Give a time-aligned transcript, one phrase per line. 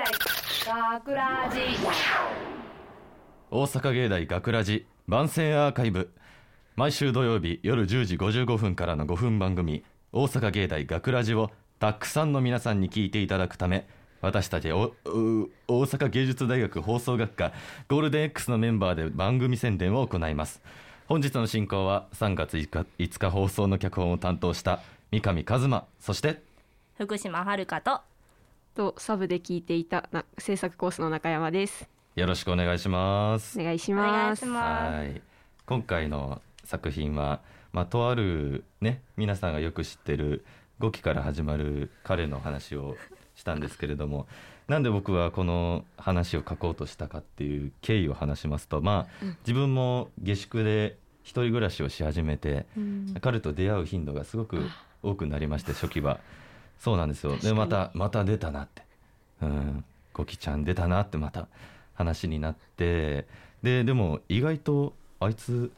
[0.00, 1.60] 大学ラジ。
[3.50, 6.14] 大阪芸大学ラジ番宣アーカイブ。
[6.74, 13.86] 毎週土曜日夜10時55分からの5分番組「大阪芸大学ラジをたくさんの皆さんに聞いていただくため
[14.22, 14.94] 私たちおう
[15.68, 17.52] 大阪芸術大学放送学科
[17.88, 20.62] ゴールデン X のメンバーで番組宣伝を行います。
[21.08, 24.80] 本日の進行は3月5日 ,5 日放送の脚本を担当した
[25.12, 26.42] 三上一馬そして
[26.96, 28.00] 福島遥と
[28.80, 31.86] とサブで聞いていたな制作コースの中山です。
[32.16, 33.60] よろしくお願いします。
[33.60, 34.38] お願いします。
[34.38, 34.94] いします。
[34.94, 35.20] はい。
[35.66, 37.42] 今回の作品は、
[37.74, 40.46] まあ、とあるね皆さんがよく知ってる
[40.80, 42.96] 5期から始まる彼の話を
[43.34, 44.26] したんですけれども
[44.66, 52.64] なんで僕はこの話を書こうとしたかっていう経緯を話しますとまあ自分も下宿で一人暮らしをし始めて、
[53.20, 54.58] 彼と出会う頻度がすごく
[55.02, 56.18] 多くなりまして初期は
[56.80, 57.36] そうなんですよ。
[57.36, 58.82] でまたまた出たなって。
[59.42, 59.84] うん。
[60.14, 61.46] ゴキちゃん出たなってまた
[61.94, 63.26] 話になって。
[63.62, 65.70] ででも意外とあいつ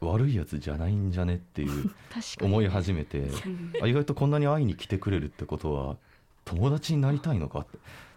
[0.00, 1.90] 悪いやつじゃないんじゃねっていう。
[2.44, 3.30] 思い始めて。
[3.82, 5.96] あ意外とこんなに会いに来てくれるってことは
[6.44, 7.66] 友達になりたいのか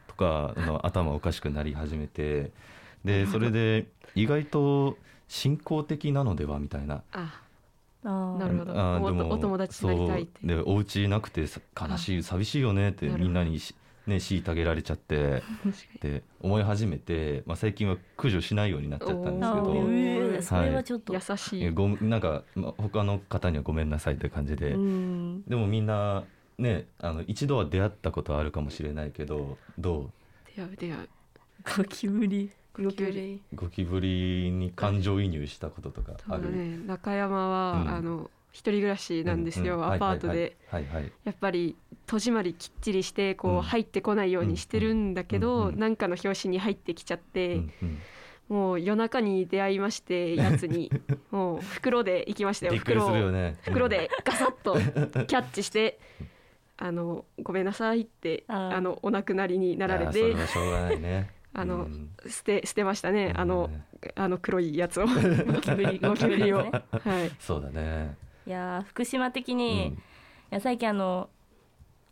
[0.07, 2.51] とかあの頭おかしくなり始めて。
[3.05, 4.97] でそれで意外と
[5.29, 7.03] 信仰的なのではみたいな
[8.09, 8.71] なるほど。
[8.73, 15.43] あーでもおお友達になりたいってでお家なくてさ悲しい寂しいよねってみんなにしね虐げられちゃって。
[16.01, 21.69] で思い始めて、まあ、最近は駆除しないようになっちゃったんですけあどーえーそれはちょっと、優しい。
[21.71, 25.43] ごなんか、まあ、他の方にはごめんなさいって感じで、うん。
[25.47, 26.23] でもみんな
[26.57, 30.11] ねあの一度は出会ったことはあるかもしれないけどど
[30.55, 31.09] 出会う出会う。
[31.77, 33.41] ゴ キブリゴキブリ。
[33.53, 37.89] うゴキブリに感情移入したこととかある、ね、中山は、うん。
[37.89, 40.57] あの一人暮らしなんですよ、ううアパートで。
[40.69, 41.11] はいはい。
[41.23, 41.75] やっぱり
[42.05, 43.61] 戸締まりきっちりしてこう、うん。
[43.61, 47.99] 入ってこないようにしてるんだけど、うんうんなんかの表紙に入ってきちゃって、うんうん。
[48.49, 50.91] もう夜中に出会いまして やつに。
[51.31, 53.57] もう袋で行きましたよびっくりするよね。
[53.63, 54.75] 袋でガサッと
[55.25, 55.99] キャッチして
[56.77, 60.33] 「あのごめんなさい」ってあのお亡くなりになられて。
[60.33, 62.11] はしょうがないねあのうん。
[62.27, 63.33] 捨て捨てましたね。
[63.35, 63.69] あの
[64.15, 65.07] あの黒いやつを。
[65.07, 65.13] ゴ
[65.59, 66.71] キブリゴキブリをね。
[66.71, 67.31] はい。
[67.39, 68.15] そうだね。
[68.45, 69.97] いやー福島的うに、いん
[70.51, 71.29] や最近あの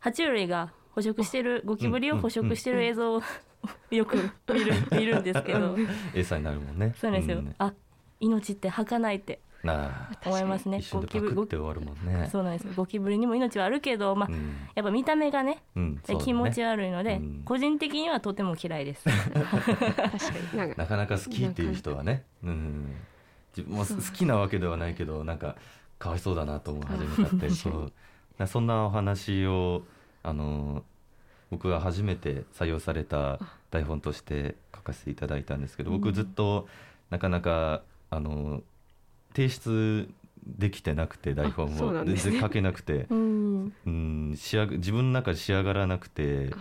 [0.01, 3.22] 爬虫類が捕食してるゴキブリを捕食してる映像を
[3.91, 4.17] よく
[4.51, 5.77] 見る見るんですけど。
[6.16, 6.94] 餌になるもんね。
[6.97, 7.56] そうなんですよ、ん。
[7.59, 7.73] あ
[8.19, 9.39] 命って儚いって
[10.25, 10.81] 思いますね。
[10.91, 12.29] ゴキブって終わるもんね。
[12.31, 12.67] そうなんです。
[12.67, 14.55] よゴキブリにも命はあるけどまあ、うん。
[14.75, 16.17] やっぱ見た目がねうんね。
[16.23, 17.41] 気持ち悪いので、うん。
[17.45, 19.03] 個人的にはとても嫌いです。
[19.05, 19.71] 確か
[20.53, 20.57] に。
[20.57, 22.95] なんかなかなか好きっていう人はね、うん、
[23.55, 25.55] 自分も好きなわけではないけどなんか
[25.97, 27.91] かわいそうだなと思い始めちゃってそう。
[28.37, 29.83] なそんなお話を
[30.23, 30.83] あの
[31.51, 33.39] 僕が初めて採用された
[33.71, 36.67] 台本として書かせていただいたんですけど僕ずっと
[37.09, 38.61] なかなかあの
[39.35, 40.09] 提出
[40.46, 42.31] できてなくて台本あそうをなんですね。
[42.31, 43.73] 全然書けなくて、 うん。
[43.85, 46.51] うん、仕上が自分の中で仕上がらなくて。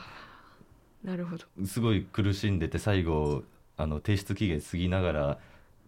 [1.04, 1.44] なるほど。
[1.66, 3.44] すごい苦しんでて最後
[3.76, 5.38] あの提出期限過ぎながら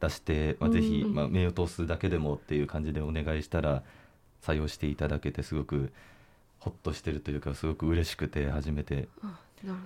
[0.01, 3.83] 出して、まあ、ぜひ、うんまあ、目を通すだけでもっていう感じでお願いしたら
[4.43, 5.91] 採用していただけてすごく
[6.59, 9.09] ほっとしてるというかすごく嬉しくて初めて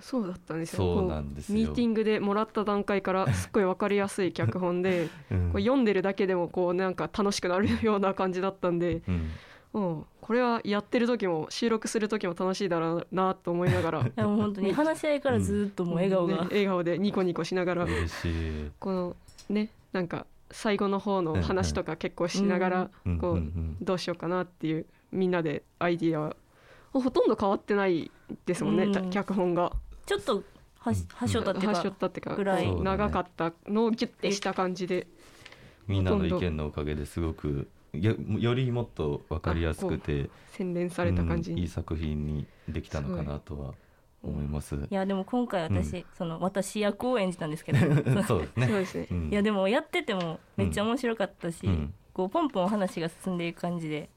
[0.01, 0.77] そうだったんですよ。
[0.77, 5.51] そうなんですミーティングでもらった段階からすっごい分かりやすい脚本でうん。
[5.51, 9.29] こう読んでるだけでもこうなんか楽しくなるような感じだったんで、うん。
[9.73, 13.99] うん、これはやってる時も収録する時も楽しいだろうなと思いながら。
[14.05, 17.83] いやもう本当に話し合いからずっともう笑顔が、ね笑顔でニコニコしながら。
[17.85, 18.29] 嬉し
[18.65, 18.71] い。
[18.79, 19.15] この
[19.49, 23.17] ねなんか最後の方の話とか結構しながらうん。
[23.17, 23.37] こうん。
[23.37, 23.77] うん。
[23.81, 26.35] うどうしようかなっていうみんなでアイディア
[26.99, 28.11] ほとんど変わってない
[28.45, 28.91] ですもんね、うん。
[28.91, 29.71] た脚本が。
[30.05, 30.43] ちょっと
[30.79, 32.81] はしはしょったっていうはしょかったっていうかぐらい。
[32.81, 35.07] 長かったのをギュッてした感じで。
[35.87, 41.57] みんなの意見のおかげですごくよよりもっと分かりやすくて洗練された感じに。
[41.57, 43.73] うんいい作品にできたのかなとは
[44.23, 44.75] 思います。
[44.75, 47.79] いやでも今回私、その私役を演じたんですけど。
[48.23, 48.67] そうですね。
[48.67, 49.07] そうですね。
[49.11, 49.29] うん。
[49.29, 51.93] いやでもやっててもめっちゃ面白かったし、うん。
[52.13, 54.09] こうポンポン話が進んでいく感じで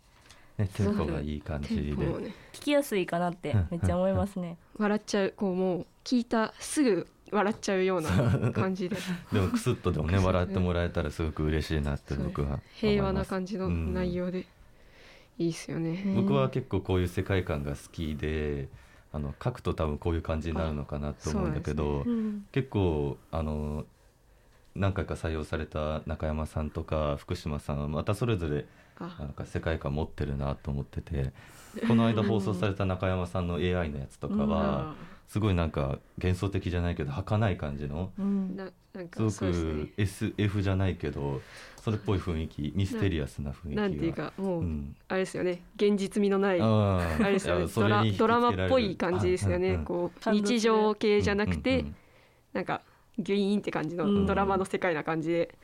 [0.58, 1.96] ね、テンポがいい感テじで。
[1.96, 2.34] ね。
[2.52, 4.56] 聞きやすいかなってめっちゃ思いますね。
[4.76, 8.96] 笑っちゃうこうもう聞いたすぐ笑っちゃうような感じで。
[9.32, 12.60] でもクスッとでもね笑ってもらえたらすごく嬉しいなって僕は。
[12.74, 14.46] 平和な感じのうん内容で
[15.38, 16.04] いいっすよね。
[16.14, 18.68] 僕は結構こういう世界観が好きで、
[19.12, 22.46] あの書くと多分こういう感じになるのかなと思うんだけど、うん。
[22.52, 23.86] 結構あの
[24.76, 28.66] 何回か採用された中山さんとか福島さんはまたそれぞれあ
[29.18, 31.32] なんか世界観持ってるなと思ってて
[31.88, 34.96] この間放送された中山さんの AI のやつとかは、
[35.28, 38.56] すごいなんか幻想的じゃないけど儚い感じのうん。
[38.56, 41.42] ななんかすごく SF じゃないけど
[41.82, 43.82] それっぽい雰囲気ミステリアスな雰囲気が。
[43.82, 44.96] なんていうかもう、うん。
[45.08, 45.60] あれですよね。
[45.76, 51.84] 現実味のないあれですよいねドラマっぽい感じですよね、こう日常系じゃなくて、
[52.52, 52.80] なんか
[53.18, 54.14] ギュイーンって感じうん。
[54.22, 55.54] のドラマの世界な感じで、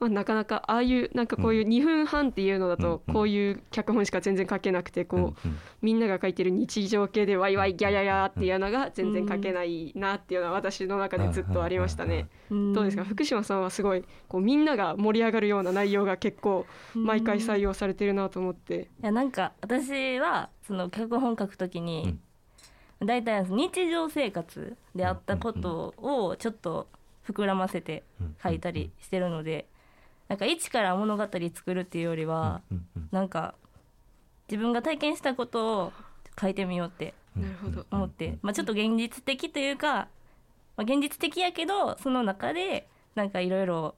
[0.00, 5.48] まあ、なかなかああいうなんかこういう2分半っていうのだとうんこういう脚本しか全然書けなくてこう、
[5.82, 12.28] みんなが書いてる日常系でワイワイギャヤヤっていうのが全然書けないなっていうのは私の中でずっとありましたね。
[12.48, 13.04] どうですか？
[13.04, 18.88] 福島さんはすごいこうみんなが盛り上がるような内容が結構毎回採用されてるなと思って。
[19.02, 22.18] いやなんか私はその脚本書くときに、
[23.00, 26.88] 大体日常生活であったことをちょっと
[27.28, 28.04] 膨らませて
[28.42, 29.66] 書いたりしてるので、
[30.28, 33.54] なんか一から物語作るっていうよりは、うんうんなんか
[34.50, 35.92] 自分が体験したことを
[36.40, 40.08] 書いてみようってうんなるほど思って、まあ、ちょっと現実的というか、ま
[40.78, 43.94] あ、現実的やけどその中でなんかいろいろ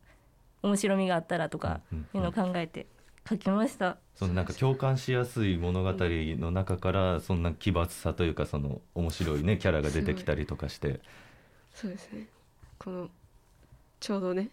[0.63, 2.87] 面白みがあったらとかうんいうのを考えて
[3.29, 3.99] 書きました。
[4.17, 11.01] そのなんか共感しやすい物語の中からそんな奇抜さというかその面白いねキャラが出てきたりとかして。
[11.75, 12.27] そうですね。
[12.79, 13.09] この
[14.01, 14.51] ちょうどね、うん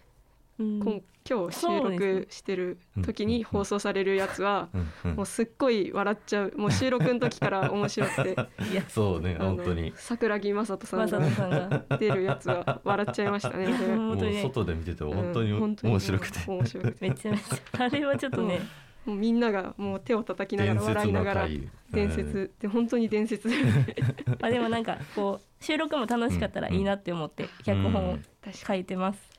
[0.59, 5.15] 今今日収録してる時に放送されるやつは、うんうん。
[5.17, 6.53] もうすっごい笑っちゃう。
[6.55, 8.31] もう収録の時から面白くて。
[8.71, 9.91] いやそうね本当に。
[9.95, 11.85] 桜木雅人さんがさんが。
[11.99, 13.67] 出るやつは笑っちゃいましたね。
[13.67, 13.77] もう
[14.09, 14.41] 本当に。
[14.41, 16.39] 外で見てて本当に面白くて。
[16.47, 17.09] 面白くて。
[17.09, 18.61] めちゃめちゃあれはちょっとね。
[19.05, 19.39] もうみん。
[19.41, 21.69] ながもう手を叩きながら笑いながら回。
[21.91, 22.51] 伝説。
[22.61, 23.49] で本当に伝説。
[24.41, 28.17] あでもなんかこう収録も楽しかったらいいなって思って脚本を
[28.53, 29.36] 書いてます。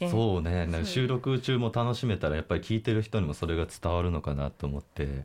[0.00, 0.68] うそうね。
[0.84, 5.24] 収録中も楽しめたらやっぱり聞いてる人にもそれが伝わるのかなと思って、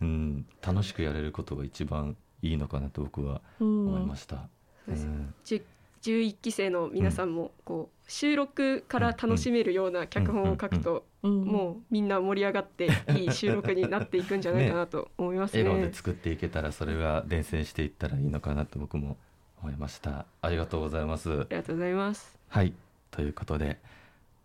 [0.00, 4.48] うん、楽しくやれることが一番いいのかなと僕はん思いました。
[4.86, 5.34] そうん。
[5.44, 5.62] 10
[6.02, 11.44] 11期生の皆さんもこう収録から楽しめるような脚本を書くとうん。
[11.44, 15.62] もうみんな盛り上がっていい収録になっていくんじゃないかなと思いますね。
[15.62, 19.16] 笑顔で作っていけたらそれが伝染していったらいいのかなと僕も
[19.62, 20.26] 思いました。
[20.42, 21.30] ありがとうございます。
[21.30, 22.38] ありがとうございます。
[22.48, 22.74] はい。
[23.10, 23.80] ということで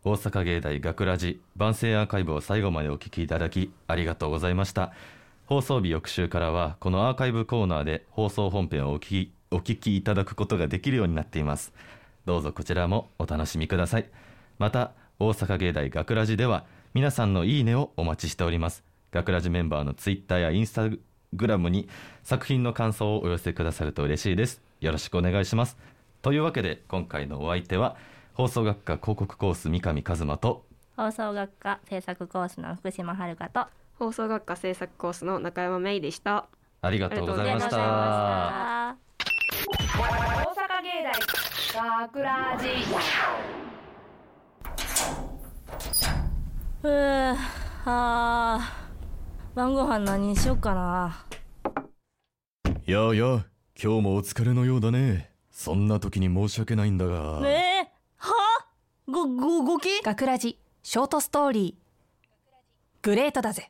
[0.05, 4.93] 大阪芸大学ラジ番宣アーカイブを最後までお聞きいただきありがとうございました。
[5.45, 11.73] 放送日翌週からはこのアーカイブコーナーで放送本編をお聞きお聞きいただくことができるようになっています。
[12.23, 14.09] どうぞこちらもお楽しみください。
[14.57, 16.63] また大阪芸大学ラジでは
[16.93, 18.85] 皆さんのいいねをお待ちしております。
[19.11, 20.87] 学ラジメンバーのツイッターやインスタ
[21.33, 21.89] グラムに
[22.23, 24.61] 作品の感想をお寄せくださると嬉しいです。
[24.79, 25.77] よろしくお願いします。
[26.21, 27.97] というわけで今回のお相手は
[28.39, 30.63] 放送学科広告コース三上和馬と
[30.95, 33.65] 放送学科制作コースの福島遥と
[33.95, 36.47] 放送学科制作コースの中山芽衣でした。
[36.81, 37.75] ありがとうございました。
[38.87, 38.95] 大
[40.55, 41.03] 阪芸
[41.75, 42.67] 大学ラジ
[46.83, 47.35] うー
[47.83, 48.59] あ。
[49.53, 51.25] ー晩ご飯何にしよっかな。
[52.85, 53.45] やあやあ
[53.75, 55.29] 今日もお疲れのようだね。
[55.51, 57.41] そんな時に申し訳ないんだが。
[57.43, 57.58] え
[59.11, 63.03] ごごごき学ラジショートストーリー。
[63.03, 63.67] グレートだぜ。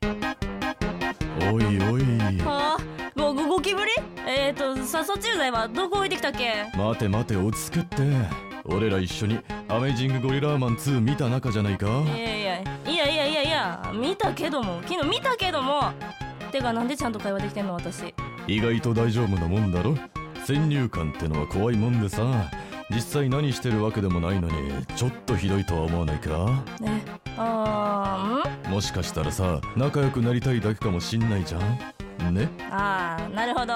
[1.53, 2.01] おいおい。
[2.41, 2.77] は
[3.15, 3.91] ごごゴキブリ
[4.27, 6.65] えっ、ー、とさ殺虫剤はどこ置いてきたっけ？
[6.77, 8.03] 待て待て落ち着けって。
[8.65, 11.87] 俺ら一緒にアメイジングゴリラーマン2見た仲じゃないか？
[11.87, 14.81] いやいやいやいやいやいやいや見たけども。
[14.85, 15.93] 昨日見たけども。
[16.51, 18.13] てかなんでちゃんと会話できてんの私？
[18.45, 19.95] 意外と大丈夫なもんだろ？
[20.45, 22.23] 先入観ってのは怖いもんでさ
[22.91, 26.63] 実際何してるわけでもないのにちょっとひどいとは思わないか？
[26.79, 27.03] ね。
[27.37, 28.71] あーん？
[28.71, 32.33] もしかしたらさ仲良くなりたいだけかもしんないじゃん？
[32.33, 32.49] ね？
[32.71, 33.73] あーなるほど。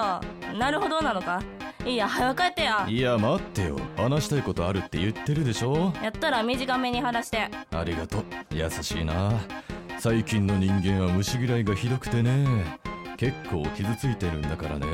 [0.58, 1.42] なるほどなのか？
[1.86, 2.86] いいや早く帰ってや。
[2.88, 3.78] いや待ってよ。
[3.96, 5.92] 話したいことあるって言ってるでしょ？
[6.02, 7.48] やったら短めに話して。
[7.70, 8.24] ありがとう。
[8.50, 9.32] 優しいな。
[9.98, 12.44] 最近の人間は虫嫌いがひどくてね
[13.16, 14.86] 結構傷ついてるんだからね。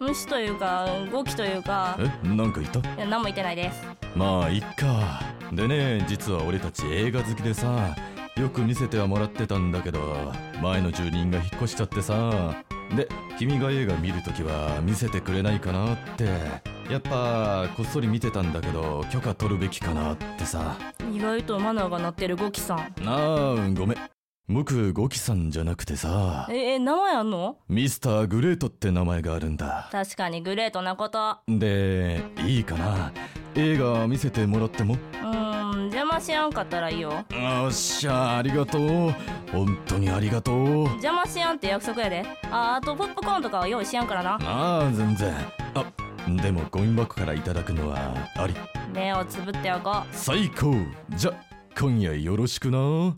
[0.00, 1.98] 虫というかゴキというか。
[1.98, 2.28] え？
[2.28, 2.80] なんか言った？
[2.80, 3.86] いや何も言ってないです。
[4.16, 5.22] まあいっか。
[5.52, 7.96] でね実は俺たち映画好きでさ
[8.36, 12.54] よく見せてはもらってたんだけど前の住人が引っ越しちゃってさ。
[12.96, 16.24] で君が映画見るときは見せてくれないかなって。
[16.90, 20.76] やっぱこっそり見てたんだけど許可取るべきかなってさ。
[21.14, 22.78] 意外とマナーが鳴ってるゴキさん。
[22.78, 23.98] あーごめん
[24.52, 26.48] 僕ゴキさんじゃなくてさ。
[26.50, 27.58] ええ名前あんの？
[27.68, 29.88] ミスターグレートって名前があるんだ。
[29.92, 31.36] 確かにグレートなこと。
[31.46, 33.12] でいいかな？
[33.54, 34.94] 映画見せてもらっても？
[34.94, 37.12] うーん邪魔しやんかったらいいよ。
[37.12, 37.24] よ
[37.68, 39.14] っしゃありがとう。
[39.52, 40.78] 本当にありがとう。
[40.88, 42.26] 邪魔しやんって約束やで。
[42.50, 44.32] ああとポップコーンとかは用意しやんからな。
[44.42, 45.32] ああ全然。
[45.74, 45.84] あ
[46.42, 48.54] でもゴミ箱からいただくのはあり。
[48.92, 50.06] 目をつぶっておこう。
[50.10, 50.74] 最高。
[51.10, 51.34] じゃ
[51.78, 53.16] 今夜よろしくな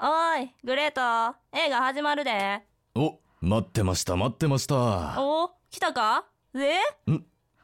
[0.00, 1.36] おいグレート。
[1.56, 2.62] 映画始まるで。
[2.96, 5.22] お待ってました待ってました。
[5.22, 6.24] お来たか？
[6.56, 6.80] え？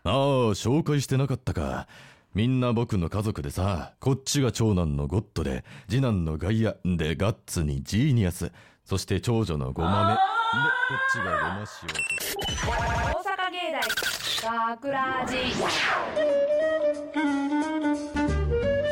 [0.05, 0.13] ああ
[0.55, 1.89] 紹介してなかったか。
[2.33, 8.53] みんな僕の家族でさこっちが長男のゴッドで次男のガイアでガッツにジーニアス。
[8.85, 10.15] そして長女のゴマメ。
[10.15, 10.25] でこ
[10.95, 11.95] っちがゴマシオと。
[12.71, 12.75] 大
[13.25, 13.83] 阪芸大
[14.79, 15.37] 学ラジ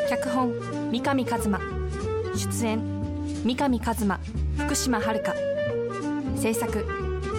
[0.09, 0.53] 脚本
[0.91, 1.61] 三上一馬
[2.35, 2.98] 出演
[3.45, 4.19] 三上一馬
[4.57, 5.35] 福島遥
[6.37, 6.85] 制作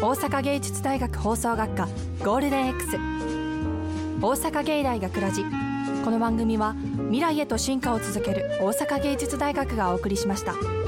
[0.01, 1.87] 大阪芸術大学放送学科
[2.23, 2.97] ゴールデン X
[4.21, 5.43] 大阪芸大学ラジ
[6.03, 6.75] この番組は
[7.09, 10.78] 未来へと進化を続ける大阪芸術大学がお送りしました。